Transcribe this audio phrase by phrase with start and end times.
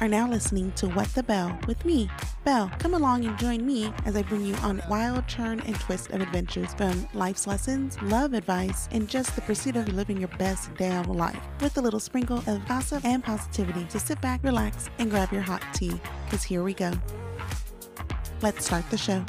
[0.00, 2.10] are now listening to What the Bell with me,
[2.44, 2.70] Bell.
[2.78, 6.20] Come along and join me as I bring you on wild turn and twist of
[6.20, 11.04] adventures from life's lessons, love advice, and just the pursuit of living your best damn
[11.04, 13.86] life with a little sprinkle of gossip and positivity.
[13.88, 16.92] So sit back, relax, and grab your hot tea, because here we go.
[18.42, 19.24] Let's start the show.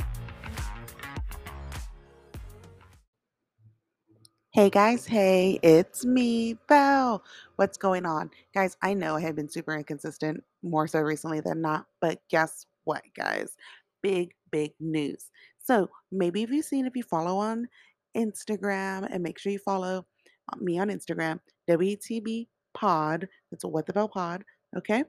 [4.58, 7.24] Hey guys, hey, it's me, Belle.
[7.57, 8.32] What's going on?
[8.56, 12.66] Guys, I know I have been super inconsistent, more so recently than not, but guess
[12.83, 13.56] what, guys?
[14.02, 15.30] Big, big news.
[15.64, 17.68] So maybe if you've seen, if you follow on
[18.18, 20.07] Instagram, and make sure you follow
[20.52, 23.28] uh, me on Instagram, WTB Pod.
[23.52, 24.44] That's What the Bell Pod.
[24.75, 25.04] Okay.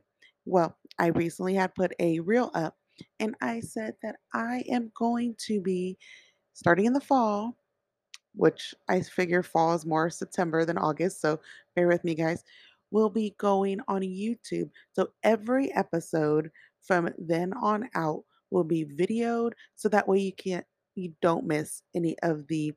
[0.44, 2.76] Well, I recently had put a reel up
[3.18, 5.96] and I said that I am going to be
[6.52, 7.56] starting in the fall
[8.38, 11.20] which I figure fall is more September than August.
[11.20, 11.40] So
[11.74, 12.44] bear with me, guys.
[12.90, 14.70] Will be going on YouTube.
[14.92, 16.50] So every episode
[16.82, 21.82] from then on out will be videoed, so that way you can't you don't miss
[21.94, 22.72] any of the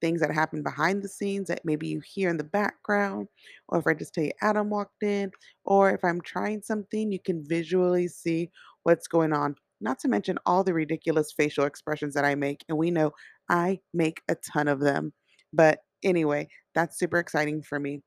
[0.00, 3.28] things that happen behind the scenes that maybe you hear in the background,
[3.68, 5.30] or if I just tell you Adam walked in,
[5.64, 8.50] or if I'm trying something, you can visually see
[8.84, 9.56] what's going on.
[9.80, 12.64] Not to mention all the ridiculous facial expressions that I make.
[12.68, 13.12] And we know
[13.48, 15.12] I make a ton of them.
[15.52, 18.02] But anyway, that's super exciting for me.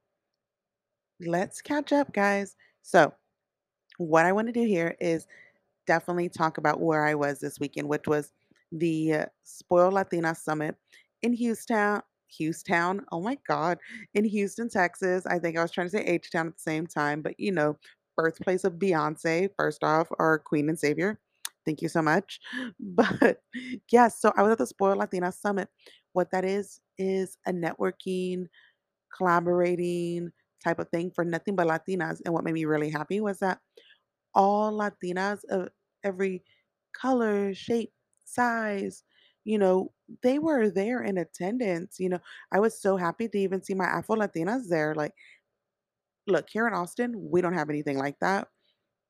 [1.20, 2.56] Let's catch up, guys.
[2.82, 3.14] So,
[3.98, 5.28] what I want to do here is
[5.86, 8.32] definitely talk about where I was this weekend, which was
[8.72, 10.76] the uh, Spoiled Latina Summit
[11.22, 12.02] in Houston.
[12.38, 13.78] Houston, oh my God,
[14.14, 15.26] in Houston, Texas.
[15.26, 17.52] I think I was trying to say H Town at the same time, but you
[17.52, 17.78] know,
[18.16, 21.20] birthplace of Beyonce, first off, our queen and savior.
[21.66, 22.40] Thank you so much.
[22.80, 23.42] But
[23.92, 25.70] yes, so I was at the Spoiled Latina Summit.
[26.14, 28.48] What that is, is a networking,
[29.16, 30.32] collaborating
[30.64, 32.22] type of thing for nothing but Latinas.
[32.26, 33.60] And what made me really happy was that
[34.36, 35.70] all Latinas of
[36.04, 36.44] every
[37.00, 37.92] color, shape,
[38.26, 39.04] size,
[39.44, 39.92] you know,
[40.24, 41.98] they were there in attendance.
[42.00, 42.20] You know,
[42.52, 44.96] I was so happy to even see my Afro Latinas there.
[44.96, 45.14] Like,
[46.28, 48.48] look, here in Austin, we don't have anything like that.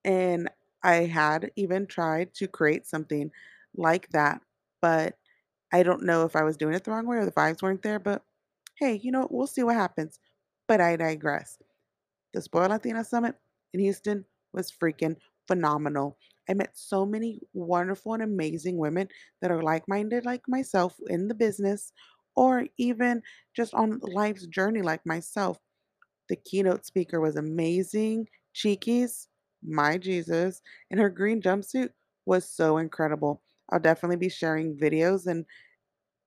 [0.05, 0.49] And
[0.83, 3.31] I had even tried to create something
[3.75, 4.41] like that,
[4.81, 5.15] but
[5.71, 7.83] I don't know if I was doing it the wrong way or the vibes weren't
[7.83, 7.99] there.
[7.99, 8.23] But
[8.75, 10.19] hey, you know, we'll see what happens.
[10.67, 11.57] But I digress.
[12.33, 13.35] The Spoiled Latina Summit
[13.73, 16.17] in Houston was freaking phenomenal.
[16.49, 19.07] I met so many wonderful and amazing women
[19.41, 21.93] that are like minded, like myself, in the business
[22.35, 23.21] or even
[23.55, 25.57] just on life's journey, like myself.
[26.29, 28.27] The keynote speaker was amazing.
[28.53, 29.27] Chiquis,
[29.63, 31.89] my Jesus, and her green jumpsuit
[32.25, 33.41] was so incredible.
[33.69, 35.45] I'll definitely be sharing videos and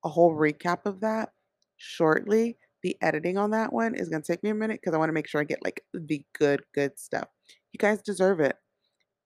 [0.05, 1.33] a whole recap of that
[1.77, 2.56] shortly.
[2.83, 5.09] The editing on that one is going to take me a minute because I want
[5.09, 7.28] to make sure I get like the good, good stuff.
[7.73, 8.56] You guys deserve it.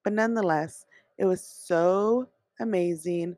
[0.05, 0.85] But nonetheless,
[1.19, 2.29] it was so
[2.61, 3.37] amazing.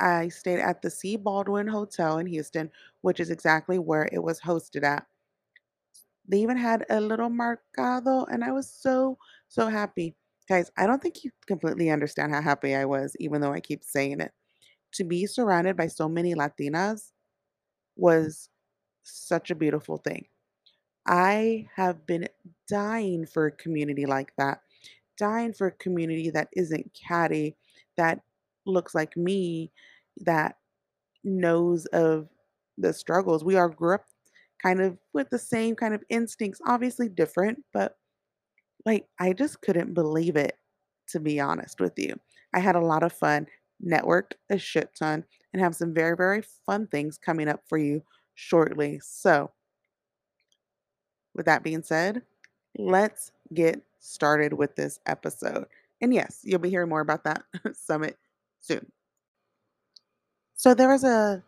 [0.00, 1.16] I stayed at the C.
[1.16, 2.70] Baldwin Hotel in Houston,
[3.02, 5.06] which is exactly where it was hosted at.
[6.28, 10.16] They even had a little mercado, and I was so, so happy.
[10.48, 13.84] Guys, I don't think you completely understand how happy I was, even though I keep
[13.84, 14.32] saying it.
[14.94, 17.10] To be surrounded by so many Latinas
[17.96, 18.48] was
[19.02, 20.26] such a beautiful thing.
[21.06, 22.28] I have been
[22.68, 24.60] dying for a community like that,
[25.16, 27.56] dying for a community that isn't catty,
[27.96, 28.20] that
[28.64, 29.70] looks like me,
[30.18, 30.56] that
[31.22, 32.28] knows of
[32.78, 33.44] the struggles.
[33.44, 34.06] We all grew up
[34.62, 37.96] kind of with the same kind of instincts, obviously different, but
[38.84, 40.56] like I just couldn't believe it,
[41.08, 42.18] to be honest with you.
[42.54, 43.46] I had a lot of fun,
[43.84, 48.02] networked a shit ton, and have some very, very fun things coming up for you
[48.34, 49.00] shortly.
[49.02, 49.50] So,
[51.34, 52.22] with that being said,
[52.78, 55.66] let's get started with this episode.
[56.00, 57.42] And yes, you'll be hearing more about that
[57.74, 58.16] summit
[58.60, 58.90] soon.
[60.54, 61.42] So, there was a,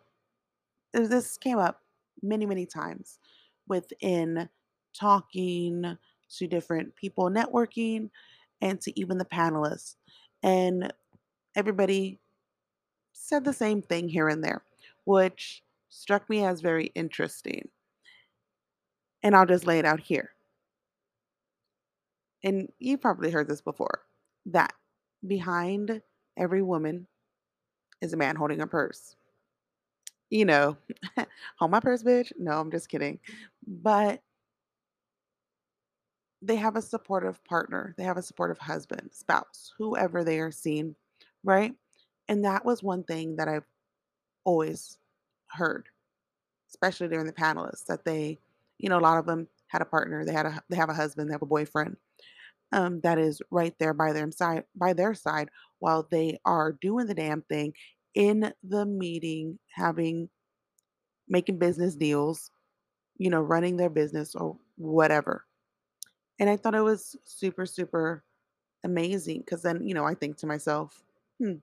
[0.93, 1.81] this came up
[2.21, 3.19] many, many times
[3.67, 4.49] within
[4.93, 5.97] talking
[6.37, 8.09] to different people, networking,
[8.61, 9.95] and to even the panelists.
[10.43, 10.93] And
[11.55, 12.19] everybody
[13.13, 14.63] said the same thing here and there,
[15.05, 17.67] which struck me as very interesting.
[19.23, 20.31] And I'll just lay it out here.
[22.43, 24.01] And you've probably heard this before
[24.45, 24.73] that
[25.27, 26.01] behind
[26.37, 27.07] every woman
[28.01, 29.15] is a man holding a purse
[30.29, 30.77] you know,
[31.57, 32.31] hold my purse, bitch.
[32.37, 33.19] No, I'm just kidding.
[33.67, 34.21] But
[36.41, 40.95] they have a supportive partner, they have a supportive husband, spouse, whoever they are seeing,
[41.43, 41.73] right?
[42.27, 43.65] And that was one thing that I've
[44.45, 44.97] always
[45.49, 45.89] heard,
[46.69, 48.39] especially during the panelists, that they,
[48.79, 50.93] you know, a lot of them had a partner, they had a they have a
[50.95, 51.97] husband, they have a boyfriend.
[52.71, 55.49] um, that is right there by their side by their side
[55.79, 57.73] while they are doing the damn thing
[58.15, 60.29] in the meeting, having
[61.27, 62.51] making business deals,
[63.17, 65.45] you know, running their business or whatever.
[66.39, 68.23] And I thought it was super, super
[68.83, 71.03] amazing because then, you know, I think to myself,
[71.37, 71.55] hmm,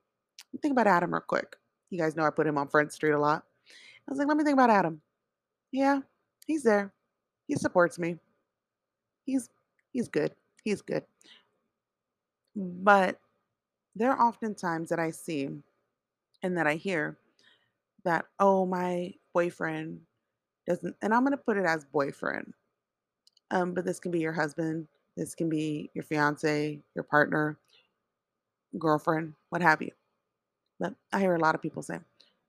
[0.62, 1.56] think about Adam real quick.
[1.90, 3.44] You guys know I put him on Front Street a lot.
[4.08, 5.00] I was like, let me think about Adam.
[5.72, 6.00] Yeah,
[6.46, 6.92] he's there.
[7.48, 8.16] He supports me.
[9.24, 9.48] He's
[9.92, 10.32] he's good.
[10.62, 11.04] He's good.
[12.54, 13.18] But
[13.94, 15.48] there are often times that I see
[16.46, 17.18] and that I hear
[18.04, 20.00] that, oh, my boyfriend
[20.66, 22.52] doesn't, and I'm going to put it as boyfriend,
[23.50, 27.58] um, but this can be your husband, this can be your fiance, your partner,
[28.78, 29.90] girlfriend, what have you.
[30.78, 31.98] But I hear a lot of people say,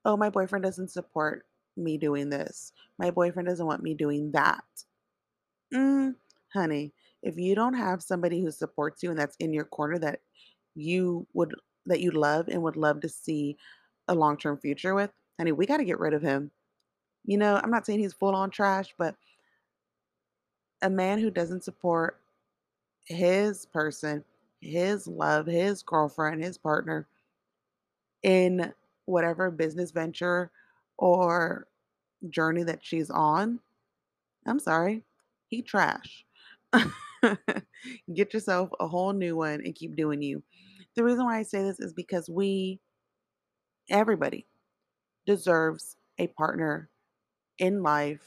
[0.06, 1.46] oh, my boyfriend doesn't support
[1.76, 2.74] me doing this.
[2.98, 4.64] My boyfriend doesn't want me doing that.
[5.74, 6.16] Mm,
[6.54, 10.22] honey, if you don't have somebody who supports you and that's in your corner that
[10.76, 11.56] you would
[11.86, 13.58] that you love and would love to see
[14.08, 16.52] a long-term future with, honey, we got to get rid of him.
[17.26, 19.16] You know, I'm not saying he's full on trash, but
[20.82, 22.20] a man who doesn't support
[23.06, 24.24] his person,
[24.62, 27.08] his love, his girlfriend, his partner
[28.24, 28.74] in
[29.06, 30.52] whatever business venture
[30.98, 31.68] or
[32.30, 33.60] journey that she's on,
[34.46, 35.04] I'm sorry,
[35.48, 36.26] he trash.
[38.14, 40.44] Get yourself a whole new one and keep doing you.
[40.96, 42.80] The reason why I say this is because we,
[43.90, 44.46] everybody,
[45.26, 46.90] deserves a partner
[47.60, 48.22] in life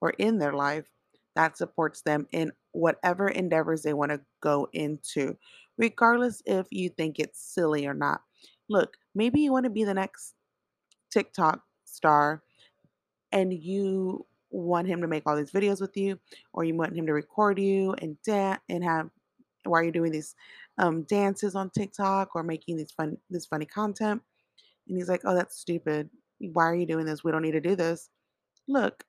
[0.00, 0.86] or in their life
[1.34, 5.36] that supports them in whatever endeavors they want to go into,
[5.78, 8.20] regardless if you think it's silly or not.
[8.68, 10.34] Look, maybe you want to be the next
[11.10, 12.42] TikTok star
[13.32, 16.18] and you want him to make all these videos with you
[16.52, 19.08] or you want him to record you and dance and have
[19.64, 20.34] while you're doing these
[20.78, 24.20] um, dances on TikTok or making these fun this funny content
[24.92, 26.10] and he's like, "Oh, that's stupid.
[26.38, 27.24] Why are you doing this?
[27.24, 28.10] We don't need to do this."
[28.68, 29.04] Look,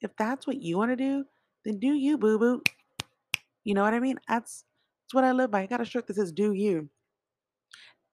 [0.00, 1.24] if that's what you want to do,
[1.66, 2.62] then do you, boo boo.
[3.64, 4.18] You know what I mean?
[4.26, 4.64] That's
[5.04, 5.62] that's what I live by.
[5.62, 6.88] I got a shirt that says "Do you,"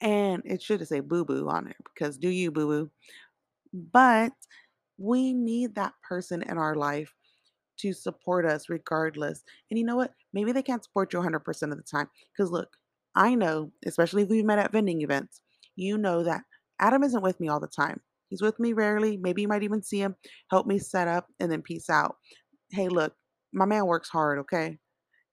[0.01, 2.91] and it should say "boo boo" on it because "Do you, boo boo."
[3.73, 4.33] But
[4.97, 7.15] we need that person in our life
[7.79, 9.43] to support us regardless.
[9.71, 10.13] And you know what?
[10.33, 12.09] Maybe they can't support you 100% of the time.
[12.33, 12.75] Because look,
[13.15, 15.41] I know, especially if we've met at vending events,
[15.77, 16.43] you know that
[16.79, 17.99] Adam isn't with me all the time.
[18.29, 19.17] He's with me rarely.
[19.17, 20.15] Maybe you might even see him
[20.51, 22.17] help me set up and then peace out.
[22.71, 23.13] Hey, look,
[23.53, 24.77] my man works hard, okay?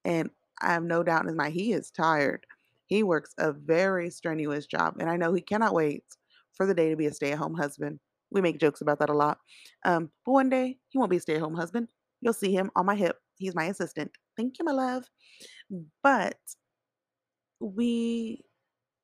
[0.05, 0.31] And
[0.63, 2.47] I have no doubt in his mind he is tired.
[2.87, 6.05] He works a very strenuous job, and I know he cannot wait
[6.55, 7.99] for the day to be a stay at home husband.
[8.31, 9.39] We make jokes about that a lot.
[9.85, 11.89] Um, but one day he won't be a stay at home husband.
[12.21, 13.17] You'll see him on my hip.
[13.37, 14.11] He's my assistant.
[14.37, 15.05] Thank you, my love.
[16.03, 16.39] But
[17.61, 18.45] we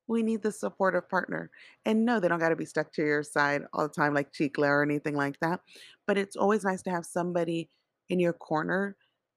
[0.07, 1.49] we need the supportive partner.
[1.85, 4.33] And no, they don't got to be stuck to your side all the time like
[4.33, 5.61] Chicla or anything like that.
[6.05, 7.69] But it's always nice to have somebody
[8.09, 8.95] in your corner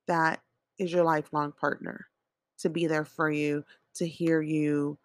[0.08, 0.40] that
[0.78, 2.06] is your lifelong partner
[2.58, 3.64] to be there for you,
[3.94, 4.98] to hear you,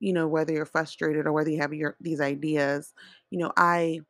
[0.00, 2.92] you know, whether you're frustrated or whether you have your these ideas.
[3.30, 4.00] You know, I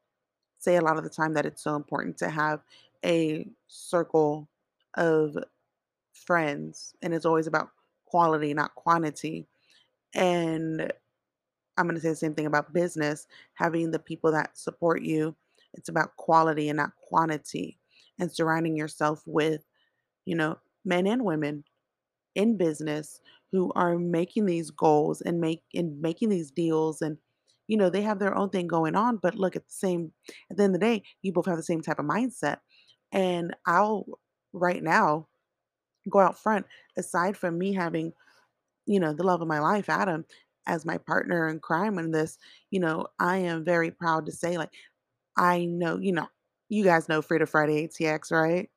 [0.58, 2.60] say a lot of the time that it's so important to have
[3.05, 4.48] a circle
[4.96, 5.36] of
[6.15, 7.70] friends and it's always about
[8.06, 9.46] quality, not quantity.
[10.14, 10.92] And
[11.76, 15.34] I'm going to say the same thing about business, having the people that support you.
[15.74, 17.78] It's about quality and not quantity
[18.19, 19.62] and surrounding yourself with,
[20.26, 21.64] you know, men and women
[22.34, 23.20] in business
[23.52, 27.19] who are making these goals and make and making these deals and
[27.69, 30.12] you know they have their own thing going on but look at the same
[30.50, 32.58] at the end of the day you both have the same type of mindset
[33.12, 34.06] and i'll
[34.52, 35.26] right now
[36.10, 36.66] go out front
[36.96, 38.12] aside from me having
[38.86, 40.24] you know the love of my life adam
[40.67, 42.39] as my partner in crime in this
[42.70, 44.72] you know i am very proud to say like
[45.36, 46.29] i know you know
[46.72, 48.70] you guys know Frida Friday ATX, right?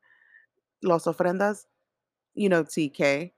[0.83, 1.65] Los Ofrendas,
[2.33, 3.31] you know TK.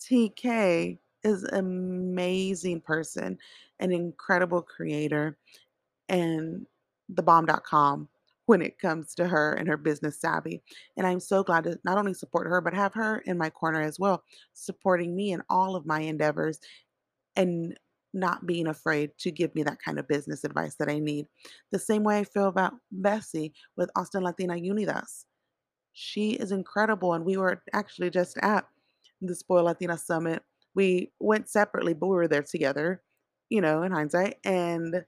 [0.00, 3.38] TK is an amazing person,
[3.80, 5.36] an incredible creator,
[6.08, 6.66] and
[7.10, 8.08] the bomb.com
[8.46, 10.62] when it comes to her and her business savvy.
[10.96, 13.80] And I'm so glad to not only support her, but have her in my corner
[13.80, 14.22] as well,
[14.52, 16.60] supporting me in all of my endeavors
[17.36, 17.78] and
[18.12, 21.26] not being afraid to give me that kind of business advice that I need.
[21.72, 25.24] The same way I feel about Bessie with Austin Latina Unidas.
[25.92, 27.14] She is incredible.
[27.14, 28.66] And we were actually just at
[29.20, 30.42] the Spoiled Latina Summit.
[30.74, 33.02] We went separately, but we were there together,
[33.48, 34.36] you know, in hindsight.
[34.44, 35.04] And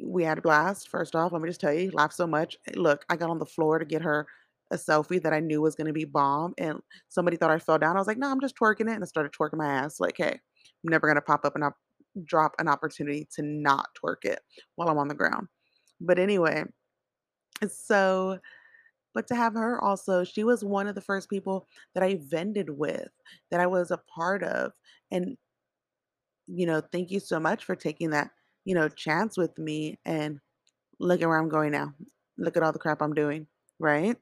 [0.00, 0.88] we had a blast.
[0.88, 2.56] First off, let me just tell you, laughed so much.
[2.68, 4.26] Eh, look, I got on the floor to get her
[4.70, 7.96] a selfie that I knew was gonna be bomb and somebody thought I fell down.
[7.96, 10.16] I was like, "No, I'm just twerking it," and I started twerking my ass like,
[10.18, 11.78] "Hey, I'm never gonna pop up and op-
[12.24, 14.40] drop an opportunity to not twerk it
[14.74, 15.48] while I'm on the ground."
[16.00, 16.64] But anyway,
[17.68, 18.38] so
[19.14, 22.70] but to have her also, she was one of the first people that I vended
[22.70, 23.10] with,
[23.50, 24.72] that I was a part of.
[25.10, 25.38] And,
[26.46, 28.30] you know, thank you so much for taking that,
[28.66, 29.98] you know, chance with me.
[30.06, 30.40] And
[31.00, 31.94] look at where I'm going now.
[32.38, 33.46] Look at all the crap I'm doing.
[33.78, 34.18] Right.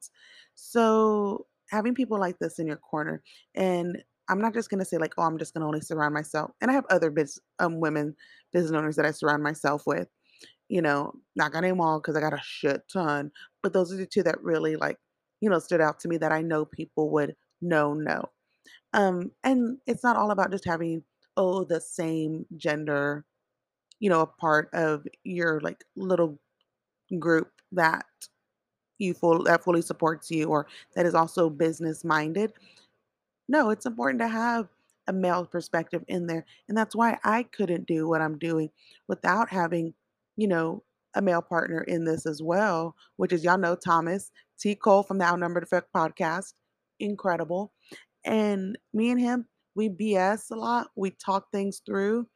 [0.55, 3.23] So having people like this in your corner,
[3.55, 6.53] and I'm not just gonna say like, oh, I'm just gonna only surround myself.
[6.61, 8.17] And I have other biz um women
[8.53, 10.09] business owners that I surround myself with
[10.69, 13.31] you know, not gonna name all because I got a shit ton,
[13.63, 14.99] but those are the 2 that really, like,
[15.41, 18.31] you know, stood out to me that I know people would know, know.
[18.95, 21.05] Um, and it's not all about just having,
[21.37, 23.25] oh, the same gender,
[24.01, 26.39] you know, a part of your, like, little
[27.19, 28.07] group that
[28.99, 32.53] you full that fully supports you or that is also business minded.
[33.49, 34.69] No, it's important to have
[35.07, 36.45] a male perspective in there.
[36.69, 38.71] And that's why I couldn't do what I'm doing
[39.09, 39.95] without having,
[40.37, 40.83] you know,
[41.15, 44.75] a male partner in this as well, which is y'all know Thomas T.
[44.75, 46.55] Cole from the Outnumbered Effect podcast.
[47.01, 47.73] Incredible.
[48.25, 50.89] And me and him, we BS a lot.
[50.97, 52.27] We talk things through.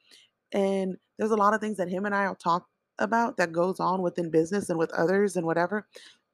[0.53, 2.67] And there's a lot of things that him and I will talk
[2.99, 5.87] about that goes on within business and with others and whatever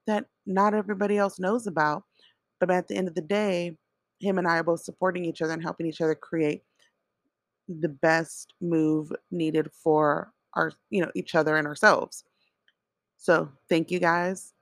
[0.07, 2.05] that not everybody else knows about.
[2.61, 3.77] But at the end of the day,
[4.21, 6.63] him and I are both supporting each other and helping each other create
[7.69, 12.25] the best move needed for our, you know, each other and ourselves.
[13.17, 14.53] So thank you guys,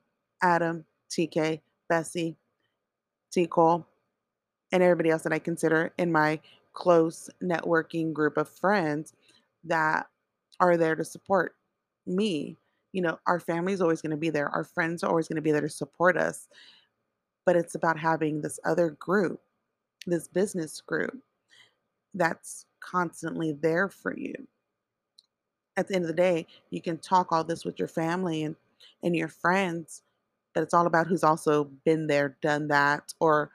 [0.40, 2.36] Adam, TK, Bessie,
[3.32, 3.46] T.
[3.46, 3.86] Cole,
[4.70, 6.40] and everybody else that I consider in my
[6.72, 9.12] close networking group of friends
[9.64, 10.06] that
[10.62, 11.56] are there to support
[12.06, 12.56] me.
[12.92, 14.48] You know, our family is always going to be there.
[14.48, 16.48] Our friends are always going to be there to support us.
[17.44, 19.40] But it's about having this other group,
[20.06, 21.18] this business group
[22.14, 24.34] that's constantly there for you.
[25.76, 28.54] At the end of the day, you can talk all this with your family and,
[29.02, 30.02] and your friends,
[30.54, 33.50] but it's all about who's also been there, done that, or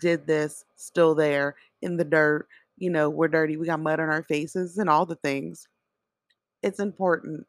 [0.00, 2.48] did this, still there in the dirt.
[2.78, 5.68] You know, we're dirty, we got mud on our faces, and all the things.
[6.62, 7.46] It's important.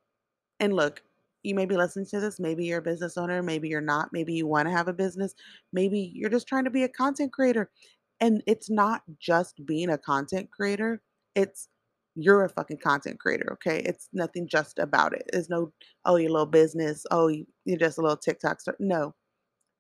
[0.60, 1.04] And look,
[1.44, 2.40] you may be listening to this.
[2.40, 3.44] Maybe you're a business owner.
[3.44, 4.10] Maybe you're not.
[4.14, 5.36] Maybe you want to have a business.
[5.74, 7.70] Maybe you're just trying to be a content creator.
[8.22, 11.02] And it's not just being a content creator,
[11.36, 11.68] it's
[12.16, 13.80] you're a fucking content creator, okay?
[13.86, 15.30] It's nothing just about it.
[15.34, 15.74] There's no,
[16.06, 17.06] oh, your little business.
[17.12, 18.76] Oh, you- you're just a little TikTok star.
[18.80, 19.16] No,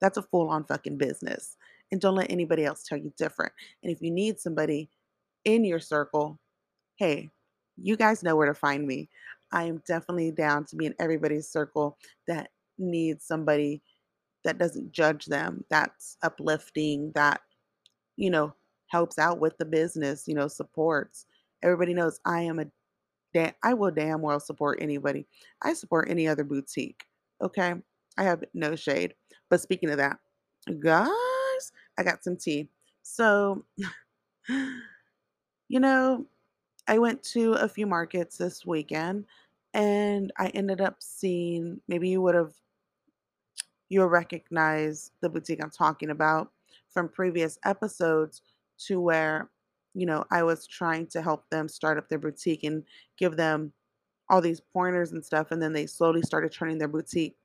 [0.02, 1.58] that's a full on fucking business.
[1.92, 3.54] And don't let anybody else tell you different.
[3.84, 4.90] And if you need somebody
[5.46, 6.40] in your circle,
[6.98, 7.32] hey,
[7.78, 9.10] you guys know where to find me.
[9.52, 13.82] I am definitely down to be in everybody's circle that needs somebody
[14.44, 17.42] that doesn't judge them, that's uplifting, that,
[18.18, 18.54] you know,
[18.88, 21.26] helps out with the business, you know, supports.
[21.64, 22.66] Everybody knows I am a
[23.34, 25.26] da- I will damn well support anybody.
[25.62, 27.04] I support any other boutique.
[27.42, 27.74] Okay.
[28.18, 29.16] I have no shade.
[29.50, 30.18] But speaking of that,
[30.80, 32.70] guys, I got some tea.
[33.02, 33.66] So,
[34.48, 36.26] you know,
[36.88, 39.26] I went to a few markets this weekend
[39.74, 42.54] and I ended up seeing maybe you would have
[43.90, 46.52] you'll recognize the boutique I'm talking about
[46.90, 48.42] from previous episodes
[48.80, 49.50] to where
[49.94, 52.84] you know I was trying to help them start up their boutique and
[53.18, 53.72] give them
[54.30, 57.38] all these pointers and stuff and then they slowly started turning their boutique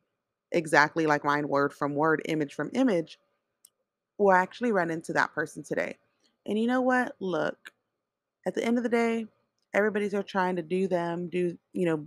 [0.52, 3.18] exactly like mine word from word image from image.
[4.16, 5.97] Well I actually ran into that person today.
[6.47, 7.14] And you know what?
[7.21, 7.73] Look
[8.49, 9.26] at the end of the day
[9.75, 12.05] everybody's are trying to do them do you know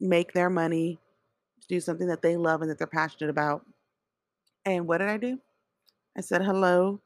[0.00, 0.98] make their money,
[1.68, 3.64] do something that they love and that they're passionate about.
[4.64, 5.38] And what did I do?
[6.16, 7.00] I said hello.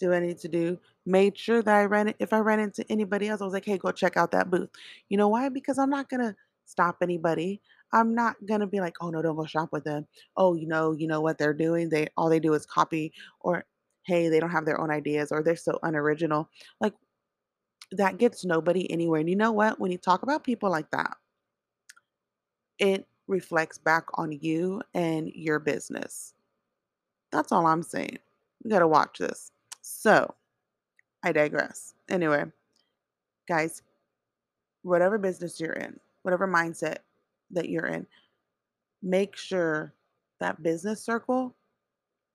[0.00, 0.78] Do I need to do?
[1.06, 2.16] Made sure that I ran it.
[2.18, 4.70] If I ran into anybody else, I was like, hey, go check out that booth.
[5.08, 5.48] You know why?
[5.48, 7.60] Because I'm not gonna stop anybody.
[7.92, 10.06] I'm not gonna be like, oh no, don't go shop with them.
[10.36, 11.88] Oh, you know, you know what they're doing.
[11.88, 13.64] They all they do is copy, or
[14.04, 16.48] hey, they don't have their own ideas, or they're so unoriginal.
[16.80, 16.94] Like
[17.92, 19.20] that gets nobody anywhere.
[19.20, 19.80] And you know what?
[19.80, 21.16] When you talk about people like that,
[22.78, 26.34] it reflects back on you and your business.
[27.30, 28.18] That's all I'm saying.
[28.62, 29.52] You got to watch this.
[29.82, 30.34] So,
[31.22, 31.94] I digress.
[32.08, 32.44] Anyway,
[33.46, 33.82] guys,
[34.82, 36.98] whatever business you're in, whatever mindset
[37.50, 38.06] that you're in,
[39.02, 39.92] make sure
[40.40, 41.54] that business circle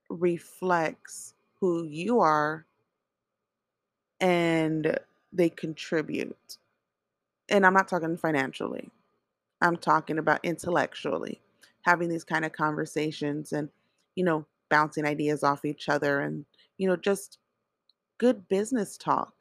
[0.09, 2.65] reflects who you are
[4.19, 4.97] and
[5.33, 6.57] they contribute.
[7.49, 8.89] And I'm not talking financially.
[9.61, 11.41] I'm talking about intellectually,
[11.81, 13.69] having these kind of conversations and
[14.15, 16.45] you know, bouncing ideas off each other and,
[16.77, 17.39] you know, just
[18.17, 19.33] good business talk.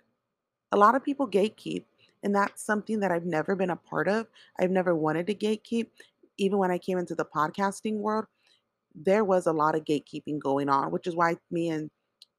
[0.73, 1.85] A lot of people gatekeep,
[2.23, 4.27] and that's something that I've never been a part of.
[4.59, 5.89] I've never wanted to gatekeep.
[6.39, 8.27] Even when I came into the podcasting world,
[8.95, 11.91] there was a lot of gatekeeping going on, which is why me and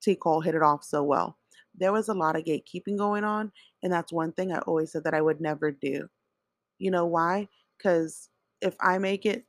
[0.01, 0.15] T.
[0.15, 1.37] Cole hit it off so well.
[1.75, 3.51] There was a lot of gatekeeping going on,
[3.83, 6.07] and that's one thing I always said that I would never do.
[6.79, 7.49] You know why?
[7.77, 8.29] Because
[8.61, 9.45] if I make it,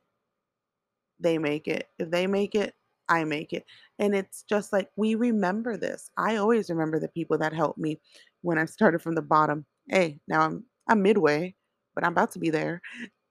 [1.20, 1.88] they make it.
[1.98, 2.74] If they make it,
[3.08, 3.64] I make it.
[3.98, 6.10] And it's just like we remember this.
[6.16, 8.00] I always remember the people that helped me
[8.42, 9.64] when I started from the bottom.
[9.88, 11.54] Hey, now I'm I'm midway,
[11.94, 12.82] but I'm about to be there.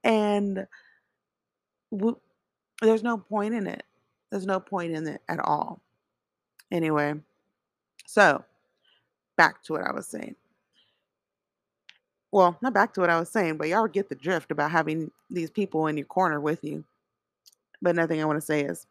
[0.04, 0.68] And
[1.92, 2.20] w-
[2.82, 3.84] there's no point in it.
[4.32, 5.82] There's no point in it at all.
[6.72, 7.16] Anyway,
[8.08, 8.44] so
[9.38, 10.36] back to what I was saying.
[12.32, 15.12] Well, not back to what I was saying, but y'all get the drift about having
[15.30, 16.84] these people in your corner with you.
[17.82, 18.88] But another thing I want to say is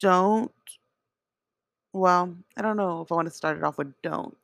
[0.00, 0.50] don't,
[1.92, 4.36] well, I don't know if I want to start it off with don't.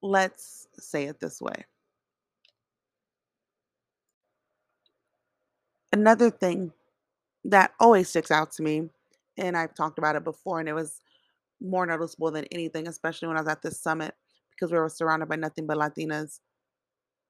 [0.00, 1.64] Let's say it this way.
[5.92, 6.72] Another thing
[7.44, 8.88] that always sticks out to me,
[9.36, 11.00] and I've talked about it before, and it was
[11.60, 14.14] more noticeable than anything, especially when I was at this summit,
[14.50, 16.40] because we were surrounded by nothing but Latinas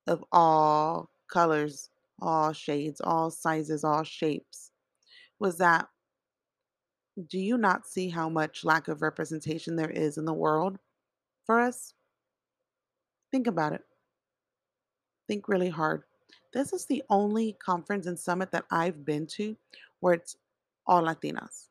[0.07, 4.71] of all colors, all shades, all sizes, all shapes,
[5.39, 5.89] was that
[7.29, 10.79] do you not see how much lack of representation there is in the world
[11.45, 11.95] for us?
[13.31, 13.83] Think about it.
[15.29, 16.03] Think really hard.
[16.53, 19.57] This is the only conference and summit that I've been to
[20.01, 20.37] where it's
[20.87, 21.69] all Latinas,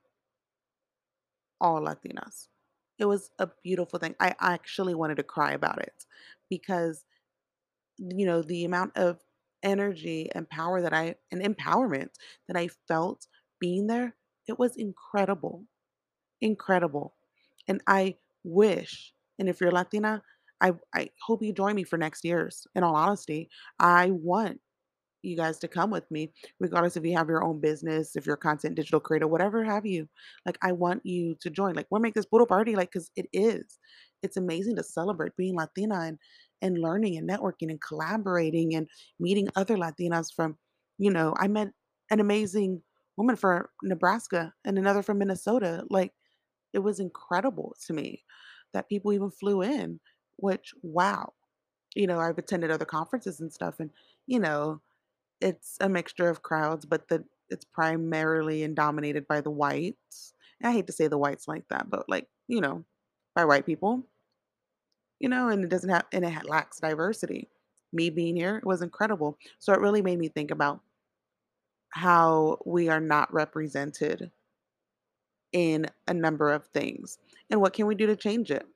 [1.61, 2.47] all Latinas.
[2.99, 4.15] It was a beautiful thing.
[4.19, 6.05] I actually wanted to cry about it
[6.49, 7.05] because,
[7.97, 9.19] you know, the amount of
[9.63, 12.09] energy and power that I, and empowerment
[12.47, 13.27] that I felt
[13.59, 14.15] being there,
[14.47, 15.65] it was incredible
[16.41, 17.13] incredible.
[17.67, 20.21] And I wish, and if you're Latina,
[20.61, 22.67] I, I hope you join me for next year's.
[22.75, 24.59] In all honesty, I want
[25.21, 28.35] you guys to come with me, regardless if you have your own business, if you're
[28.35, 30.07] a content digital creator, whatever have you.
[30.45, 31.75] Like, I want you to join.
[31.75, 33.79] Like, we'll make this photo party, like, because it is.
[34.23, 36.17] It's amazing to celebrate being Latina and
[36.61, 38.87] and learning and networking and collaborating and
[39.19, 40.57] meeting other Latinas from,
[40.97, 41.69] you know, I met
[42.11, 42.81] an amazing
[43.15, 45.85] woman from Nebraska and another from Minnesota.
[45.89, 46.13] Like,
[46.73, 48.23] it was incredible to me
[48.73, 49.99] that people even flew in,
[50.35, 51.33] which, wow.
[51.95, 53.89] You know, I've attended other conferences and stuff, and,
[54.27, 54.79] you know,
[55.41, 60.33] it's a mixture of crowds, but the it's primarily and dominated by the whites.
[60.63, 62.83] I hate to say the whites like that, but like, you know,
[63.35, 64.03] by white people,
[65.19, 67.49] you know, and it doesn't have, and it lacks diversity.
[67.91, 69.37] Me being here it was incredible.
[69.57, 70.81] So it really made me think about
[71.91, 74.29] how we are not represented
[75.53, 77.17] in a number of things.
[77.49, 78.67] And what can we do to change it?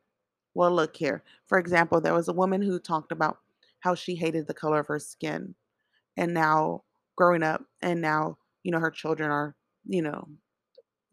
[0.56, 1.24] Well, look here.
[1.48, 3.38] For example, there was a woman who talked about
[3.82, 5.54] how she hated the color of her skin.
[6.18, 6.84] And now,
[7.18, 10.28] growing up, and now, you know, her children are, you know,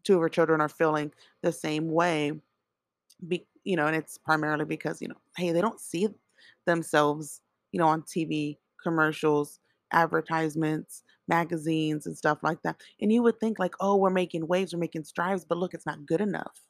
[0.03, 1.11] two of her children are feeling
[1.43, 2.33] the same way.
[3.27, 6.07] Be, you know, and it's primarily because, you know, hey, they don't see
[6.65, 9.59] themselves, you know, on TV commercials,
[9.93, 12.81] advertisements, magazines, and stuff like that.
[13.01, 15.85] And you would think, like, oh, we're making waves, we're making strides, but look, it's
[15.85, 16.63] not good enough.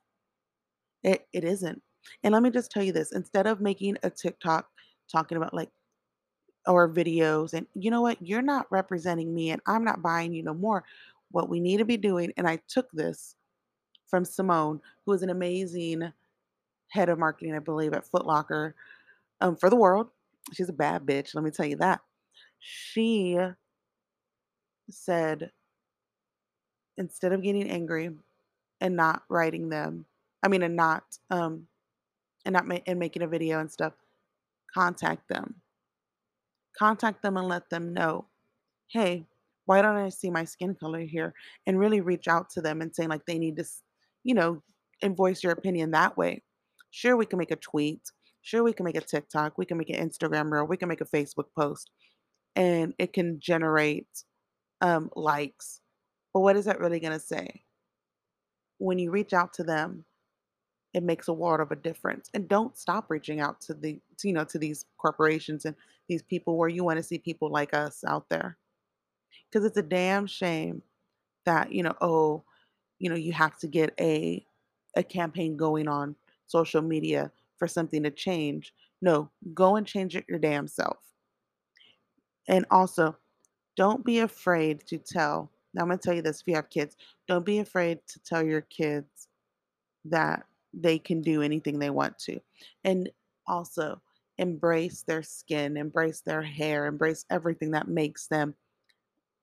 [1.04, 1.82] It it isn't.
[2.24, 4.68] And let me just tell you this, instead of making a TikTok
[5.12, 5.70] talking about like
[6.68, 10.44] or videos and you know what, you're not representing me and I'm not buying you
[10.44, 10.84] no more.
[11.32, 13.36] What we need to be doing, and I took this
[14.08, 16.12] from Simone, who is an amazing
[16.90, 18.76] head of marketing, I believe, at Foot Locker
[19.40, 20.10] um, for the world.
[20.54, 22.02] She's a bad bitch, let me tell you that.
[22.60, 23.40] She
[24.90, 25.52] said,
[26.98, 28.12] instead of getting angry
[28.82, 30.06] and not writing them,
[30.44, 31.68] I mean, and not um,
[32.46, 33.94] and not ma- and making a video and stuff,
[34.74, 35.56] contact them.
[36.78, 38.28] Contact them and let them know,
[38.92, 39.26] hey,
[39.66, 41.34] why don't I see my skin color here?
[41.68, 43.66] And really reach out to them and say like they need to,
[44.24, 44.62] you know,
[45.02, 46.44] and voice your opinion that way.
[46.92, 48.02] Sure, we can make a tweet.
[48.42, 49.58] Sure, we can make a TikTok.
[49.58, 50.66] We can make an Instagram reel.
[50.66, 51.92] We can make a Facebook post,
[52.56, 54.08] and it can generate
[54.82, 55.82] um, likes.
[56.34, 57.64] But what is that really going to say?
[58.80, 60.06] When you reach out to them
[60.94, 62.30] it makes a world of a difference.
[62.34, 65.76] And don't stop reaching out to the to, you know to these corporations and
[66.08, 68.58] these people where you want to see people like us out there.
[69.50, 70.82] Because it's a damn shame
[71.46, 72.44] that, you know, oh,
[73.00, 74.46] you know, you have to get a
[74.96, 76.16] a campaign going on
[76.48, 78.74] social media for something to change.
[79.02, 80.98] No, go and change it your damn self.
[82.48, 83.16] And also,
[83.78, 85.50] don't be afraid to tell.
[85.74, 88.44] Now, I'm gonna tell you this if you have kids, don't be afraid to tell
[88.44, 89.28] your kids
[90.06, 92.40] that they can do anything they want to.
[92.84, 93.10] And
[93.48, 94.02] also,
[94.38, 98.56] embrace their skin, embrace their hair, embrace everything that makes them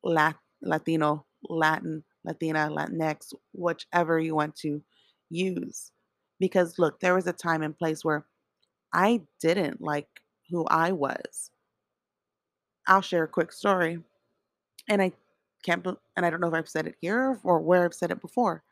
[0.02, 4.82] Lat- Latino, Latin, Latina, Latinx, whichever you want to
[5.30, 5.92] use.
[6.40, 8.26] Because look, there was a time and place where
[8.92, 10.08] I didn't like
[10.50, 11.50] who I was.
[12.86, 14.02] I'll share a quick story,
[14.88, 15.12] and I
[15.62, 15.86] can't,
[16.16, 18.62] and I don't know if I've said it here or where I've said it before,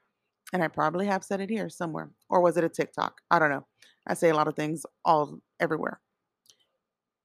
[0.57, 3.21] and I probably have said it here somewhere, or was it a TikTok?
[3.31, 3.67] I don't know.
[4.07, 6.01] I say a lot of things all everywhere.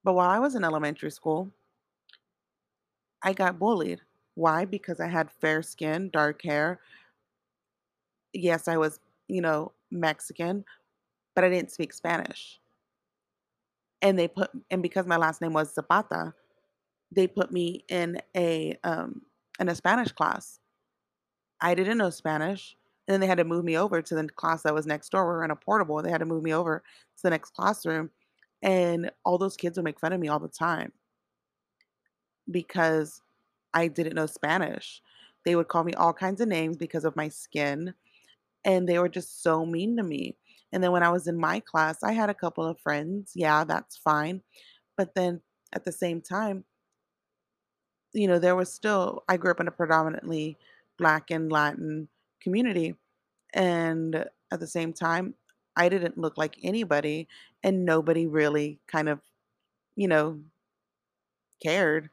[0.04, 1.50] But while I was in elementary school,
[3.24, 4.02] I got bullied.
[4.36, 4.66] Why?
[4.66, 6.82] Because I had fair skin, dark hair.
[8.34, 10.66] Yes, I was, you know, Mexican,
[11.34, 12.60] but I didn't speak Spanish.
[14.02, 16.34] And they put, and because my last name was Zapata,
[17.14, 19.22] they put me in a um
[19.58, 20.60] in a Spanish class.
[21.62, 22.76] I didn't know Spanish.
[23.08, 25.26] And then they had to move me over to the class that was next door.
[25.26, 26.02] We were in a portable.
[26.02, 26.84] They had to move me over
[27.18, 28.12] to the next classroom.
[28.62, 30.92] And all those kids would make fun of me all the time
[32.50, 33.22] because
[33.74, 35.02] I didn't know Spanish.
[35.46, 37.94] They would call me all kinds of names because of my skin,
[38.64, 40.38] and they were just so mean to me.
[40.72, 43.32] And then when I was in my class, I had a couple of friends.
[43.36, 44.42] Yeah, that's fine.
[44.98, 45.42] But then
[45.74, 46.64] at the same time,
[48.14, 50.58] you know, there was still, I grew up in a predominantly
[50.98, 52.08] Black and Latin
[52.42, 52.96] community.
[53.54, 54.16] And
[54.52, 55.36] at the same time,
[55.76, 57.28] I didn't look like anybody,
[57.64, 59.22] and nobody really kind of,
[59.96, 60.40] you know,
[61.64, 62.10] cared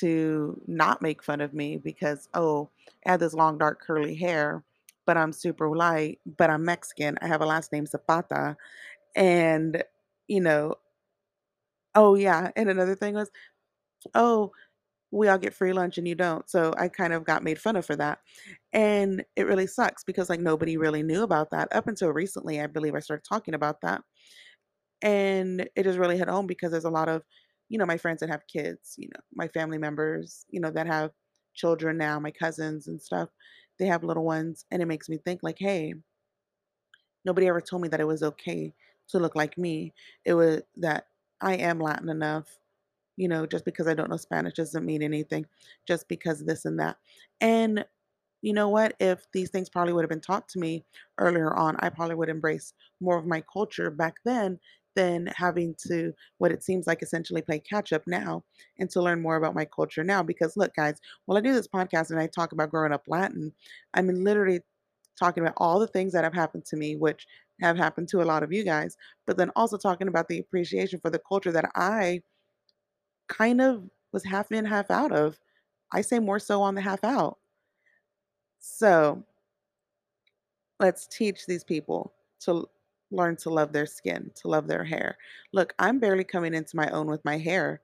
[0.00, 2.70] to not make fun of me because, oh,
[3.06, 4.62] I have this long, dark, curly hair,
[5.06, 7.18] but I'm super light, but I'm Mexican.
[7.22, 8.56] I have a last name Zapata.
[9.16, 9.82] And,
[10.28, 10.74] you know,
[11.94, 12.50] oh, yeah.
[12.56, 13.30] And another thing was,
[14.14, 14.52] oh,
[15.12, 16.48] we all get free lunch and you don't.
[16.50, 18.20] So I kind of got made fun of for that.
[18.72, 21.68] And it really sucks because, like, nobody really knew about that.
[21.72, 24.02] Up until recently, I believe I started talking about that.
[25.02, 27.22] And it just really hit home because there's a lot of,
[27.68, 30.86] you know, my friends that have kids, you know, my family members, you know, that
[30.86, 31.12] have
[31.54, 33.30] children now, my cousins and stuff,
[33.78, 34.64] they have little ones.
[34.70, 35.94] And it makes me think, like, hey,
[37.24, 38.74] nobody ever told me that it was okay
[39.08, 39.92] to look like me.
[40.24, 41.06] It was that
[41.40, 42.58] I am Latin enough
[43.20, 45.44] you know, just because I don't know Spanish doesn't mean anything,
[45.86, 46.96] just because this and that.
[47.42, 47.84] And
[48.40, 48.94] you know what?
[48.98, 50.86] If these things probably would have been taught to me
[51.18, 54.58] earlier on, I probably would embrace more of my culture back then
[54.96, 58.42] than having to what it seems like essentially play catch up now
[58.78, 60.22] and to learn more about my culture now.
[60.22, 63.52] Because look, guys, while I do this podcast and I talk about growing up Latin,
[63.92, 64.60] I'm literally
[65.18, 67.26] talking about all the things that have happened to me, which
[67.60, 70.98] have happened to a lot of you guys, but then also talking about the appreciation
[71.00, 72.22] for the culture that I
[73.30, 75.38] kind of was half in, half out of.
[75.92, 77.38] I say more so on the half out.
[78.58, 79.24] So
[80.78, 82.68] let's teach these people to
[83.10, 85.16] learn to love their skin, to love their hair.
[85.52, 87.80] Look, I'm barely coming into my own with my hair,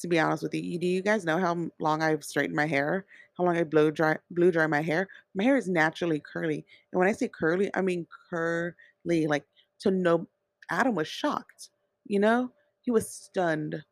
[0.00, 0.78] to be honest with you.
[0.78, 3.06] Do you guys know how long I've straightened my hair?
[3.38, 5.08] How long I blow dry blue dry my hair?
[5.34, 6.64] My hair is naturally curly.
[6.92, 9.26] And when I say curly, I mean curly.
[9.26, 9.44] Like
[9.80, 10.26] to know
[10.70, 11.70] Adam was shocked,
[12.06, 12.50] you know?
[12.82, 13.82] He was stunned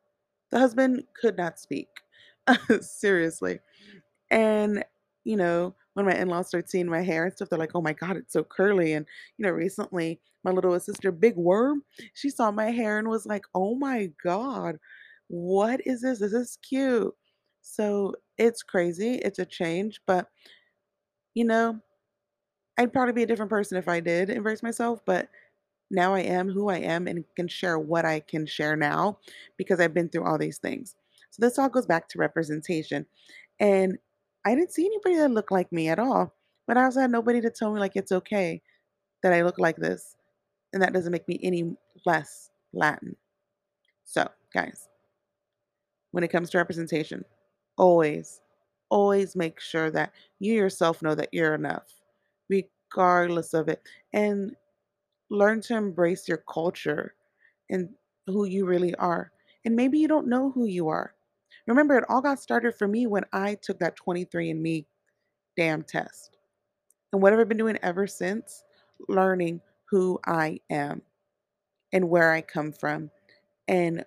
[0.50, 1.88] the husband could not speak.
[2.80, 3.60] Seriously.
[4.30, 4.84] And,
[5.24, 7.82] you know, when my in laws start seeing my hair and stuff, they're like, oh
[7.82, 8.92] my God, it's so curly.
[8.92, 9.06] And,
[9.38, 11.82] you know, recently, my little sister, Big Worm,
[12.14, 14.78] she saw my hair and was like, oh my God,
[15.28, 16.20] what is this?
[16.20, 17.14] Is this is cute.
[17.62, 19.14] So it's crazy.
[19.16, 20.00] It's a change.
[20.06, 20.28] But,
[21.34, 21.80] you know,
[22.78, 25.00] I'd probably be a different person if I did embrace myself.
[25.04, 25.28] But
[25.90, 29.18] now I am who I am and can share what I can share now
[29.56, 30.94] because I've been through all these things.
[31.30, 33.06] So this all goes back to representation.
[33.58, 33.98] And
[34.44, 36.34] I didn't see anybody that looked like me at all.
[36.66, 38.62] But I also had nobody to tell me like it's okay
[39.22, 40.16] that I look like this.
[40.72, 41.76] And that doesn't make me any
[42.06, 43.16] less Latin.
[44.04, 44.88] So, guys,
[46.12, 47.24] when it comes to representation,
[47.76, 48.40] always,
[48.88, 51.86] always make sure that you yourself know that you're enough,
[52.48, 53.82] regardless of it.
[54.12, 54.54] And
[55.30, 57.14] learn to embrace your culture
[57.70, 57.88] and
[58.26, 59.32] who you really are.
[59.64, 61.14] And maybe you don't know who you are.
[61.66, 64.86] Remember, it all got started for me when I took that 23andMe
[65.56, 66.36] damn test.
[67.12, 68.64] And what have I been doing ever since?
[69.08, 71.02] Learning who I am
[71.92, 73.10] and where I come from
[73.68, 74.04] and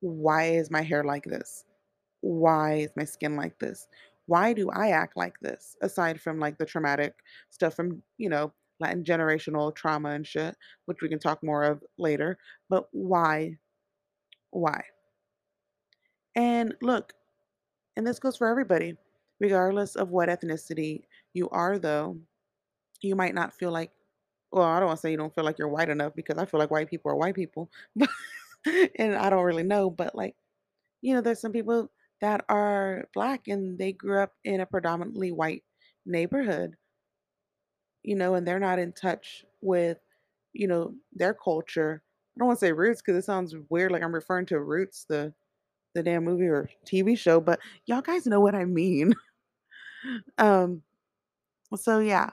[0.00, 1.64] why is my hair like this?
[2.20, 3.88] Why is my skin like this?
[4.26, 5.76] Why do I act like this?
[5.82, 7.14] Aside from like the traumatic
[7.50, 10.56] stuff from, you know, Latin generational trauma and shit,
[10.86, 12.38] which we can talk more of later.
[12.68, 13.58] But why?
[14.50, 14.82] Why?
[16.36, 17.12] And look,
[17.96, 18.96] and this goes for everybody,
[19.40, 22.16] Regardless of what ethnicity you are, though,
[23.02, 23.90] you might not feel like,
[24.52, 26.44] well, I don't want to say you don't feel like you're white enough because I
[26.44, 27.70] feel like white people are white people,
[28.98, 30.36] and I don't really know, but like,
[31.02, 35.32] you know, there's some people that are black and they grew up in a predominantly
[35.32, 35.64] white
[36.06, 36.76] neighborhood,
[38.04, 39.98] you know, and they're not in touch with,
[40.52, 42.02] you know, their culture.
[42.36, 45.06] I don't want to say roots because it sounds weird, like I'm referring to Roots,
[45.08, 45.32] the
[45.94, 49.14] the damn movie or TV show, but y'all guys know what I mean.
[50.36, 50.82] Um,
[51.76, 52.28] so yeah,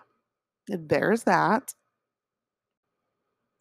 [0.67, 1.73] there's that.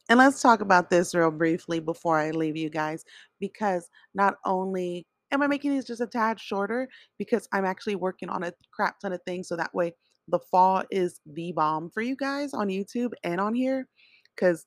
[0.09, 3.05] And let's talk about this real briefly before I leave you guys,
[3.39, 8.29] because not only am I making these just a tad shorter, because I'm actually working
[8.29, 9.95] on a crap ton of things so that way
[10.31, 13.89] the fall is the bomb for you guys on YouTube and on here.
[14.35, 14.67] Because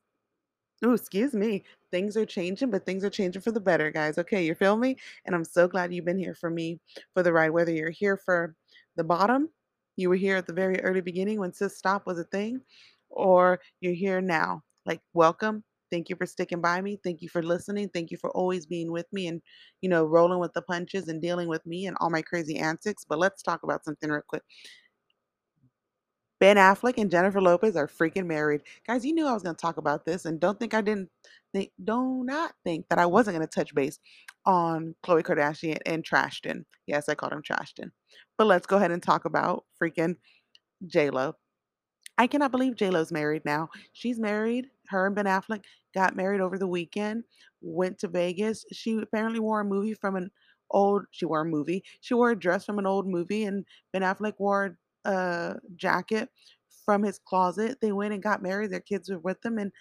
[0.84, 1.64] Oh, excuse me.
[1.92, 4.18] Things are changing, but things are changing for the better, guys.
[4.18, 4.98] Okay, you feel me?
[5.26, 6.80] And I'm so glad you've been here for me
[7.14, 7.52] for the ride.
[7.52, 8.56] Whether you're here for
[8.98, 9.50] the bottom,
[9.96, 12.60] you were here at the very early beginning when Sis Stop was a thing,
[13.10, 14.62] or you're here now.
[14.86, 15.64] Like, welcome.
[15.90, 17.00] Thank you for sticking by me.
[17.04, 17.88] Thank you for listening.
[17.90, 19.42] Thank you for always being with me and,
[19.82, 23.06] you know, rolling with the punches and dealing with me and all my crazy antics.
[23.08, 24.42] But let's talk about something real quick.
[26.44, 28.64] Ben Affleck and Jennifer Lopez are freaking married.
[28.86, 31.10] Guys, you knew I was going to talk about this and don't think I didn't
[31.54, 33.98] think do not think that I wasn't going to touch base
[34.46, 36.66] on Khloe Kardashian and Trashton.
[36.86, 37.92] Yes, I called him Trashton.
[38.38, 40.18] But let's go ahead and talk about freaking
[40.86, 41.34] J-Lo.
[42.18, 43.70] I cannot believe J-Lo's married now.
[43.94, 44.66] She's married.
[44.90, 45.64] Her and Ben Affleck
[45.96, 47.24] got married over the weekend,
[47.62, 48.66] went to Vegas.
[48.74, 50.30] She apparently wore a movie from an
[50.72, 51.86] old she wore a movie.
[52.02, 56.30] She wore a dress from an old movie and Ben Affleck wore a jacket
[56.86, 57.78] from his closet.
[57.82, 58.72] They went and got married.
[58.72, 59.58] Their kids were with them.
[59.58, 59.72] And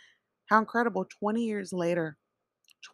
[0.46, 2.16] how incredible 20 years later,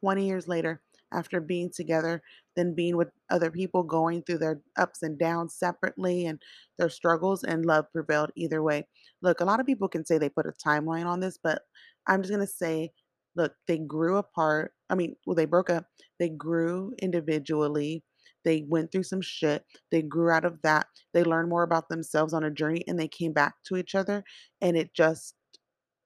[0.00, 2.22] 20 years later, after being together,
[2.54, 6.40] then being with other people, going through their ups and downs separately and
[6.78, 8.86] their struggles, and love prevailed either way.
[9.22, 11.62] Look, a lot of people can say they put a timeline on this, but
[12.06, 12.92] I'm just going to say,
[13.36, 14.72] look, they grew apart.
[14.90, 15.86] I mean, well, they broke up.
[16.18, 18.04] They grew individually
[18.44, 19.64] they went through some shit.
[19.90, 20.86] They grew out of that.
[21.12, 24.24] They learned more about themselves on a journey and they came back to each other
[24.60, 25.34] and it just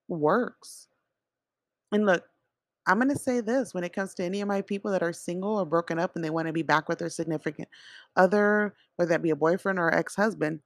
[0.09, 0.89] works.
[1.93, 2.25] And look,
[2.87, 5.13] I'm going to say this when it comes to any of my people that are
[5.13, 7.69] single or broken up and they want to be back with their significant
[8.17, 10.61] other, whether that be a boyfriend or ex husband,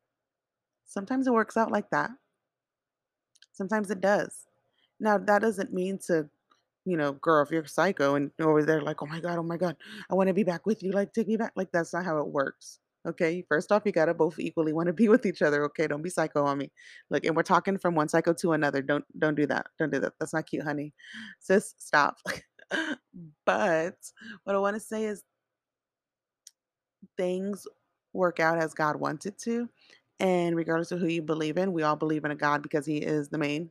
[0.86, 2.10] sometimes it works out like that.
[3.52, 4.46] Sometimes it does.
[4.98, 6.28] Now, that doesn't mean to
[6.86, 9.56] you know, girl, if you're psycho and over there like, oh my God, oh my
[9.56, 9.76] God,
[10.10, 10.92] I want to be back with you.
[10.92, 11.52] Like, take me back.
[11.56, 12.78] Like, that's not how it works.
[13.06, 13.44] Okay.
[13.48, 15.64] First off, you got to both equally want to be with each other.
[15.66, 15.86] Okay.
[15.86, 16.70] Don't be psycho on me.
[17.10, 18.82] Like, and we're talking from one psycho to another.
[18.82, 19.66] Don't, don't do that.
[19.78, 20.14] Don't do that.
[20.18, 20.92] That's not cute, honey.
[21.40, 22.16] Sis, stop.
[23.46, 23.96] but
[24.44, 25.22] what I want to say is
[27.16, 27.66] things
[28.12, 29.68] work out as God wants it to.
[30.18, 32.98] And regardless of who you believe in, we all believe in a God because he
[32.98, 33.70] is the main,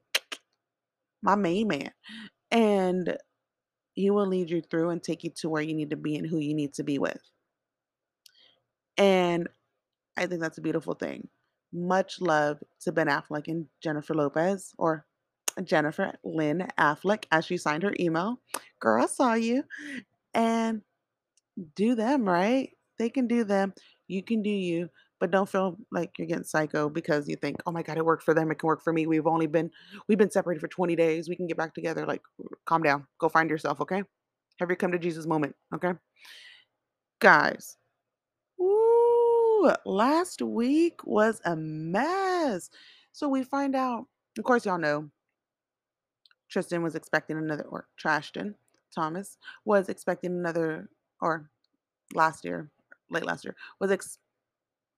[1.23, 1.91] my main man.
[2.55, 3.17] And
[3.93, 6.25] he will lead you through and take you to where you need to be and
[6.25, 7.19] who you need to be with.
[8.97, 9.49] And
[10.17, 11.27] I think that's a beautiful thing.
[11.73, 15.05] Much love to Ben Affleck and Jennifer Lopez, or
[15.65, 18.39] Jennifer Lynn Affleck, as she signed her email.
[18.79, 19.63] Girl, I saw you.
[20.33, 20.81] And
[21.75, 22.69] do them, right?
[22.97, 23.73] They can do them.
[24.07, 24.89] You can do you.
[25.25, 28.21] But don't feel like you're getting psycho because you think, "Oh my god, it worked
[28.21, 29.07] for them, it can work for me.
[29.07, 29.71] We've only been
[30.07, 31.27] we've been separated for 20 days.
[31.27, 32.21] We can get back together." Like,
[32.65, 33.07] calm down.
[33.17, 34.03] Go find yourself, okay?
[34.59, 35.93] Have your come to Jesus moment, okay?
[37.17, 37.77] Guys,
[38.61, 42.69] ooh, last week was a mess.
[43.11, 44.05] So we find out,
[44.38, 45.09] of course, y'all know
[46.49, 48.53] Tristan was expecting another, or Trashton
[48.93, 49.25] Thompson
[49.65, 50.88] was expecting another,
[51.19, 51.49] or
[52.13, 52.69] last year,
[53.09, 53.89] late last year, was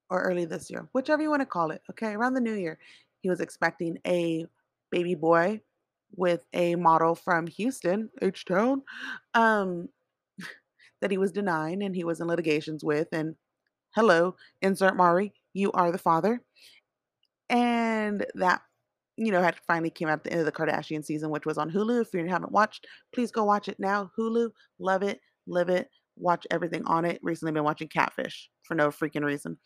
[0.09, 1.81] or early this year, whichever you want to call it.
[1.89, 2.79] Okay, around the new year,
[3.21, 4.45] he was expecting a
[4.91, 5.61] baby boy
[6.15, 8.81] with a model from Houston, H Town,
[9.33, 9.89] um,
[11.01, 13.07] that he was denying and he was in litigations with.
[13.11, 13.35] And
[13.95, 16.41] hello, insert Maury, you are the father.
[17.49, 18.61] And that,
[19.17, 21.57] you know, had finally came out at the end of the Kardashian season, which was
[21.57, 22.01] on Hulu.
[22.01, 24.11] If you haven't watched, please go watch it now.
[24.17, 27.19] Hulu, love it, live it, watch everything on it.
[27.21, 29.57] Recently been watching Catfish for no freaking reason.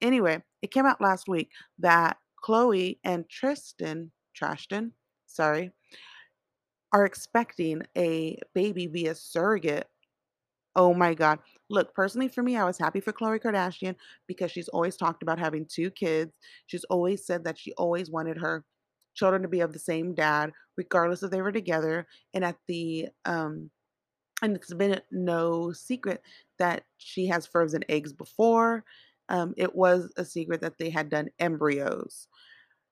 [0.00, 4.92] Anyway, it came out last week that Khloe and Tristan, Trashton,
[5.26, 5.72] sorry,
[6.92, 9.88] are expecting a baby via surrogate.
[10.76, 11.40] Oh my God.
[11.70, 15.38] Look, personally for me, I was happy for Khloe Kardashian because she's always talked about
[15.38, 16.32] having two kids.
[16.66, 18.64] She's always said that she always wanted her
[19.14, 22.06] children to be of the same dad, regardless if they were together.
[22.34, 23.70] And at the um
[24.42, 26.22] and it's been no secret
[26.58, 28.84] that she has frozen eggs before
[29.28, 32.28] um, it was a secret that they had done embryos.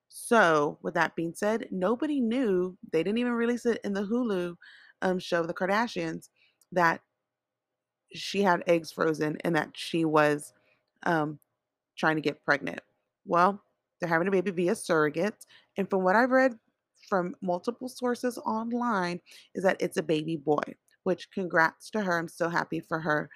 [0.09, 4.55] So, with that being said, nobody knew, they didn't even release it in the Hulu
[5.03, 6.29] um, show, The Kardashians,
[6.73, 7.01] that
[8.13, 10.53] she had eggs frozen and that she was
[11.03, 11.39] um,
[11.97, 12.81] trying to get pregnant.
[13.27, 13.63] Well,
[14.01, 15.47] they're having a baby via surrogate.
[15.77, 16.57] And from what I've read
[17.09, 19.21] from multiple sources online,
[19.55, 20.63] is that it's a baby boy,
[21.03, 22.19] which congrats to her.
[22.19, 23.29] I'm so happy for her.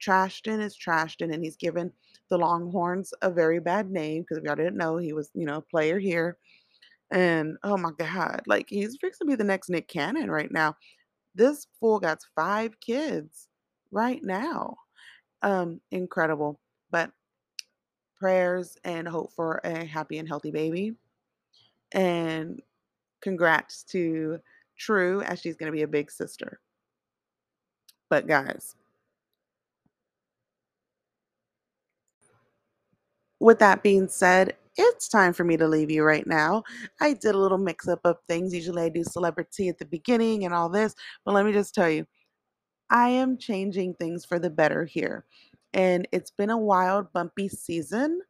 [0.00, 1.92] Trashton is Trashton, and he's given
[2.30, 5.58] the Longhorns a very bad name because if y'all didn't know, he was, you know,
[5.58, 6.38] a player here.
[7.10, 10.76] And oh my God, like he's fixing to be the next Nick Cannon right now.
[11.34, 13.48] This fool got five kids
[13.90, 14.76] right now.
[15.42, 16.60] Um, incredible.
[16.90, 17.10] But
[18.18, 20.94] prayers and hope for a happy and healthy baby.
[21.92, 22.60] And
[23.20, 24.38] congrats to
[24.78, 26.58] True as she's going to be a big sister.
[28.08, 28.74] But guys,
[33.40, 36.62] with that being said, it's time for me to leave you right now.
[37.00, 38.54] I did a little mix up of things.
[38.54, 41.90] Usually I do celebrity at the beginning and all this, but let me just tell
[41.90, 42.06] you,
[42.90, 45.24] I am changing things for the better here.
[45.72, 48.20] And it's been a wild, bumpy season,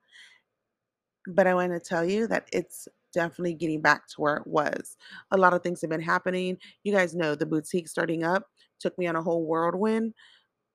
[1.26, 4.96] but I want to tell you that it's definitely getting back to where it was.
[5.30, 6.58] A lot of things have been happening.
[6.84, 8.44] You guys know the boutique starting up
[8.78, 10.14] took me on a whole whirlwind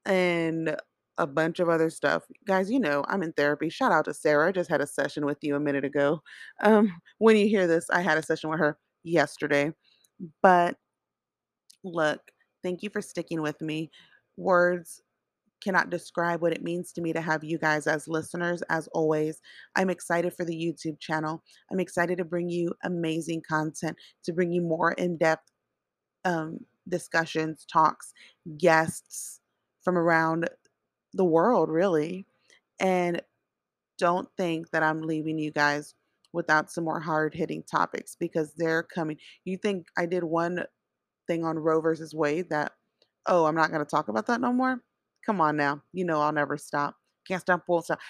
[0.05, 0.75] and
[1.17, 2.23] a bunch of other stuff.
[2.47, 3.69] Guys, you know, I'm in therapy.
[3.69, 4.49] Shout out to Sarah.
[4.49, 6.21] I just had a session with you a minute ago.
[6.63, 9.73] Um, when you hear this, I had a session with her yesterday.
[10.41, 10.77] But
[11.83, 12.21] look,
[12.63, 13.91] thank you for sticking with me.
[14.37, 15.01] Words
[15.63, 18.61] cannot describe what it means to me to have you guys as listeners.
[18.69, 19.41] As always,
[19.75, 21.43] I'm excited for the YouTube channel.
[21.71, 25.51] I'm excited to bring you amazing content, to bring you more in depth
[26.23, 28.13] um, discussions, talks,
[28.57, 29.41] guests
[29.83, 30.49] from around
[31.15, 32.25] the world, really.
[32.79, 33.21] And
[33.97, 35.95] don't think that I'm leaving you guys
[36.33, 39.17] without some more hard hitting topics because they're coming.
[39.45, 40.65] You think I did one
[41.27, 42.73] thing on Roe versus Wade that,
[43.25, 44.81] oh, I'm not going to talk about that no more?
[45.25, 45.81] Come on now.
[45.93, 46.95] You know I'll never stop.
[47.27, 47.99] Can't stop, won't stop.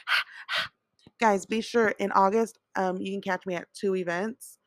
[1.20, 4.58] Guys, be sure in August, um, you can catch me at two events.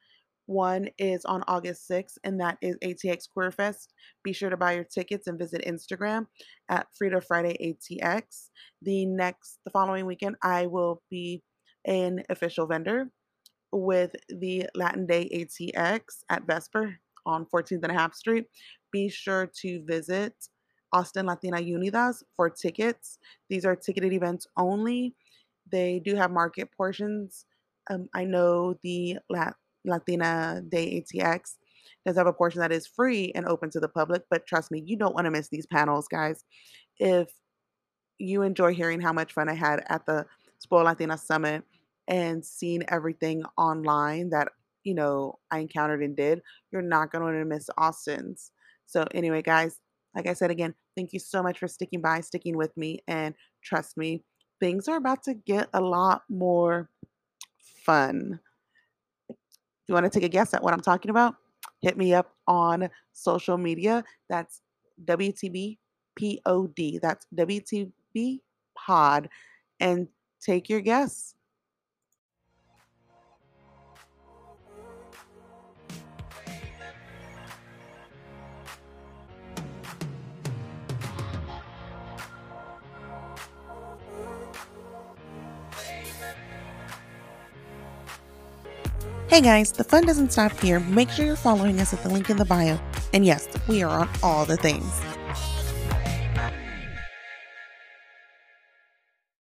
[0.48, 3.92] One is on August 6th, and that is ATX Queer Fest.
[4.24, 6.26] Be sure to buy your tickets and visit Instagram
[6.70, 8.48] at Frida Friday ATX.
[8.80, 11.42] The next, the following weekend, I will be
[11.84, 13.10] an official vendor
[13.72, 18.46] with the Latina Day ATX at Vesper on 14th and a half Street.
[18.90, 20.32] Be sure to visit
[20.94, 23.18] Austin Latina Unidas for tickets.
[23.50, 25.14] These are ticketed events only.
[25.70, 27.44] They do have market portions.
[27.90, 29.56] Um, I know the Lat-
[29.88, 31.56] Latina Day ATX
[32.06, 34.82] does have a portion that is free and open to the public, but trust me,
[34.84, 36.44] you don't want to miss these panels, guys.
[36.98, 37.28] If
[38.18, 40.26] you enjoy hearing how much fun I had at the
[40.58, 41.64] Spoiled Latina Summit
[42.08, 44.48] and seeing everything online that
[44.84, 48.52] you know I encountered and did, you're not going to want to miss Austin's.
[48.86, 49.78] So anyway, guys,
[50.14, 53.34] like I said again, thank you so much for sticking by, sticking with me, and
[53.62, 54.24] trust me,
[54.60, 56.90] things are about to get a lot more
[57.84, 58.40] fun.
[59.88, 61.34] You want to take a guess at what I'm talking about,
[61.80, 64.04] hit me up on social media.
[64.28, 64.60] That's
[65.04, 65.78] WTB
[66.18, 67.00] POD.
[67.00, 68.40] That's WTB
[68.76, 69.28] Pod.
[69.80, 70.08] And
[70.40, 71.34] take your guess.
[89.28, 90.80] Hey guys, the fun doesn't stop here.
[90.80, 92.80] Make sure you're following us at the link in the bio.
[93.12, 95.02] And yes, we are on all the things.